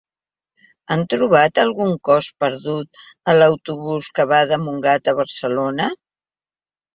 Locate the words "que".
4.17-4.27